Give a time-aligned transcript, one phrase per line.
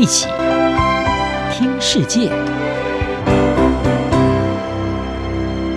[0.00, 0.28] 一起
[1.52, 2.30] 听世界，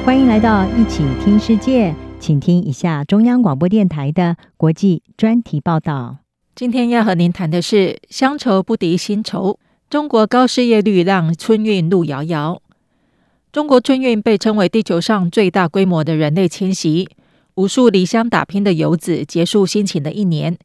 [0.06, 6.20] 欢迎来到一起听世界，请听一下中央广播电台的国际专题报道。
[6.56, 9.60] 今天要和您谈的是乡愁不敌新愁，
[9.90, 12.62] 中国高失业率让春运路遥遥。
[13.52, 17.10] 中国春运被称为地球上最大规模的人类迁徙，
[17.56, 20.58] 无数离乡打拼的游子结束辛勤的一年。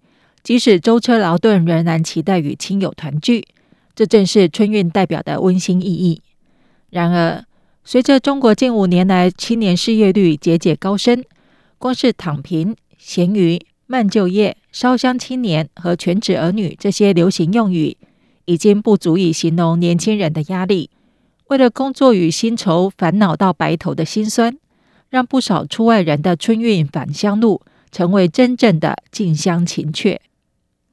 [0.48, 3.46] 即使舟车劳顿，仍然期待与亲友团聚，
[3.94, 6.22] 这正是春运代表的温馨意义。
[6.88, 7.44] 然而，
[7.84, 11.22] 随着中国近五年来青年失业率节节高升，
[11.76, 17.98] 光是“躺平”、“咸鱼”、“慢就业”、“烧香青年”和“全职儿女”这些流行用语，
[18.46, 20.88] 已经不足以形容年轻人的压力。
[21.48, 24.56] 为了工作与薪酬，烦恼到白头的辛酸，
[25.10, 27.60] 让不少出外人的春运返乡路
[27.90, 30.18] 成为真正的近乡情怯。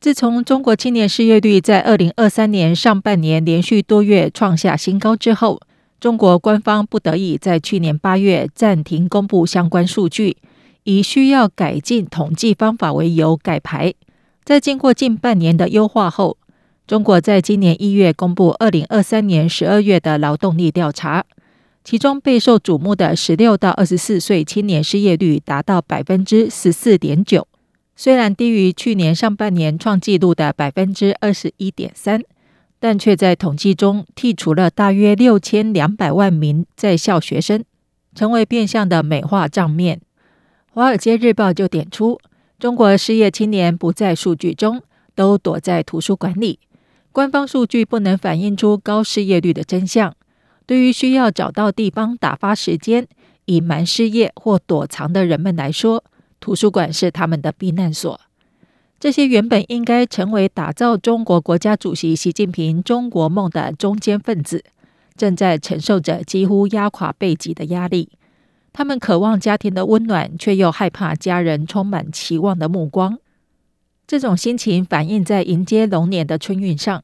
[0.05, 5.59] 自从中国青年失业率在二零二三年上半年连续多月创下新高之后，
[5.99, 10.37] 中国官方不得已在去年八月暂停公布相关数据，
[10.83, 13.95] 以需要改进统计方法为由改牌。
[14.43, 16.37] 在经过近半年的优化后，
[16.85, 21.25] 中国在今年一月公布二零二三年十二月的劳动力调查，
[21.83, 27.47] 其中备受瞩目的十六到二十四岁青年失业率达到百分之十四点九。
[27.95, 32.21] 虽然低于去年上半年创纪录的百分之二十一点三，
[32.79, 37.63] 但却在统计中剔除了大约六千两百万名在校学生，
[38.13, 39.97] 成为变相的美化账面。
[40.73, 42.19] 《华尔街日报》就点出，
[42.59, 44.83] 中国失业青年不在数据中，
[45.15, 46.59] 都躲在图书馆里。
[47.13, 50.13] 官方数据不能反映出高失业率的真相。
[50.65, 53.07] 对于需要找到地方打发时间、
[53.45, 56.03] 隐瞒失业或躲藏的人们来说，
[56.39, 58.19] 图书馆是他们的避难所。
[58.99, 64.63] 这些原本应该成为打造中国国家主席习近平中国梦的中坚分子，
[65.15, 68.09] 正在承受着几乎压垮背脊的压力。
[68.71, 73.19] 他们渴望家庭的温暖，却又害怕家人充满期望的目光。
[74.07, 77.03] 这种心情反映在迎接龙年的春运上。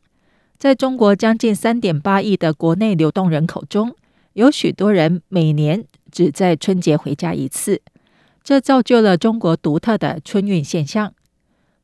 [0.57, 3.95] 在中国将近三点八亿的国内流动人口中，
[4.33, 7.81] 有许多人每年只在春节回家一次。
[8.43, 11.13] 这造就了中国独特的春运现象。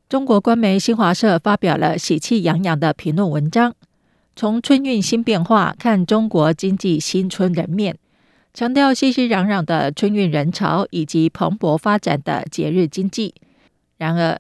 [0.10, 3.76] 中国官媒新华社发表了喜气洋洋的评论文章，
[4.36, 7.98] 从春运新变化看中国经济新春人面，
[8.54, 13.36] 强调熙熙攘攘的春运人潮以及蓬勃发展的节日经济。
[13.98, 14.40] 然而，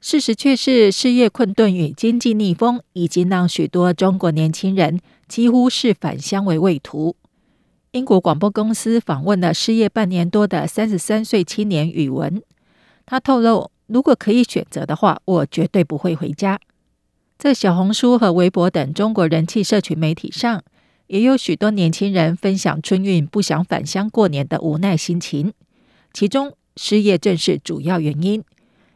[0.00, 7.16] 事实却是失业困顿与经济逆风已经让许多中国年轻人几乎是返乡为畏途。
[7.94, 12.42] 英国广播公司访问了失业半年多的三十三岁青年宇文，
[13.06, 16.58] 他透露，如果可以选择的话，我绝对不会回家。
[17.38, 20.60] 在小红书和微博等中国人气社群媒体上，
[21.06, 25.52] 也有许多年轻人分享春运不想返乡过年的无奈心情，
[26.12, 28.42] 其中失业正是主要原因，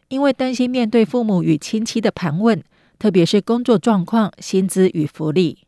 [0.09, 2.61] 因为担心面对父母与亲戚的盘问，
[2.99, 5.59] 特别是工作状况、薪资与福利。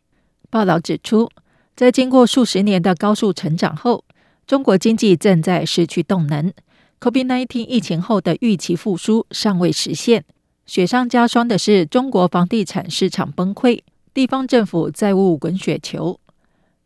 [0.51, 1.31] 报道指出，
[1.75, 4.05] 在经过数十年的高速成长后，
[4.47, 6.53] 中国经济正在失去动能。
[7.01, 10.25] COVID-19 疫情后的预期复苏尚未实现，
[10.67, 13.81] 雪上加霜的是中国房地产市场崩溃，
[14.13, 16.21] 地方政府债务滚雪球。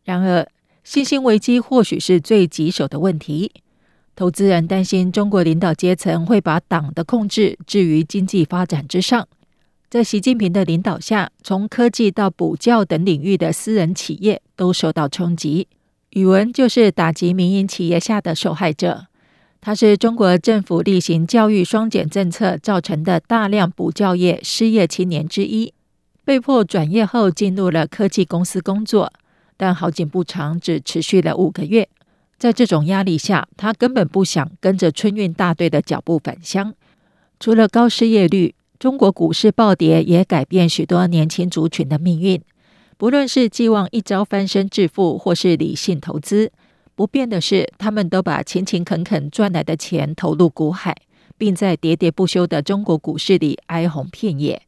[0.05, 0.47] 然而，
[0.85, 3.51] 信心危机或许是最棘手的问题。
[4.15, 9.27] 投资人担心中国领导阶层会把党的控制置于经济发展之上。
[9.89, 15.67] 在习近平的领导下，从科技到补教等领域的私人企业都受到冲击。
[16.09, 19.07] 宇文就是打击民营企业下的受害者。
[19.61, 25.73] 他是中国政府例行教育双减政策造成的大量补教业失业青年之一，
[26.23, 29.11] 被迫转业后进入了科技公司工作，
[29.57, 31.87] 但好景不长，只持续了五个月。
[32.37, 36.73] 在这种压力下，他根本不想跟着春运大队的脚步返乡。
[37.39, 42.41] 除了高失业率，中国股市暴跌也改变许多年轻族群的命运。
[42.97, 46.51] 不论是寄望一朝翻身致富，或是理性投资，
[46.95, 50.95] 不变的是，他们都把勤勤恳恳赚来的钱投入股海，
[51.37, 54.61] 并在喋喋不休的中国股市里哀鸿遍野，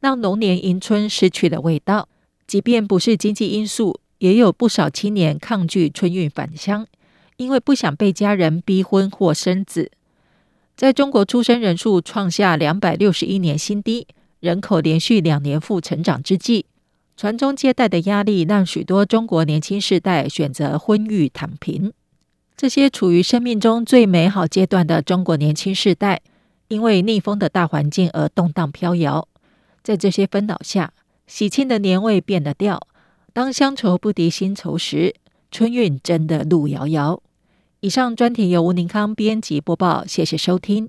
[0.00, 2.08] 让龙年迎春失去了味道。
[2.46, 6.86] 即便不是经济因素，也有不少青年抗拒春运返乡，
[7.36, 9.92] 因为不想被家人逼婚或生子。
[10.78, 14.06] 在中国出生人数创下两百六十一年新低，
[14.38, 16.66] 人口连续两年负成长之际，
[17.16, 21.92] 传宗接代的压力让许多中国年轻世代选择婚育躺平。
[22.56, 26.20] 这些处于生命中最美好阶段的中国年轻世代，
[26.68, 29.26] 因为逆风的大环境而动荡飘摇。
[29.82, 30.92] 在这些纷扰下，
[31.26, 32.80] 喜庆的年味变得调。
[33.32, 35.16] 当乡愁不敌新愁时，
[35.50, 37.20] 春运真的路遥遥。
[37.80, 40.88] 以上专题由吴宁康编辑播报，谢谢收听。